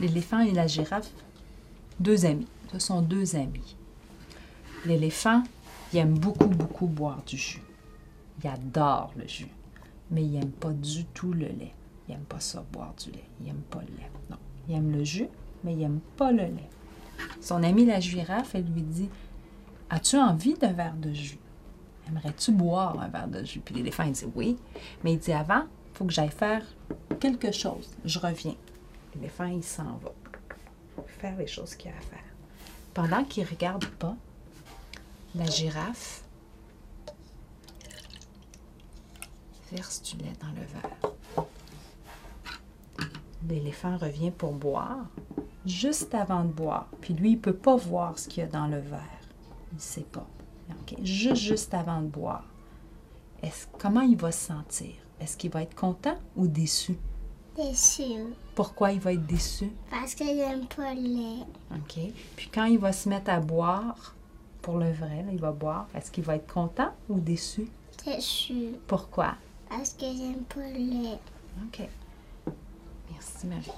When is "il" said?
5.92-5.98, 8.42-8.48, 10.22-10.32, 12.08-12.12, 13.40-13.46, 14.68-14.74, 15.72-15.78, 24.04-24.12, 25.14-25.18, 25.62-25.96, 29.46-29.64, 47.32-47.36, 49.72-49.76, 54.00-54.16, 58.92-59.00, 62.66-62.78, 65.32-65.40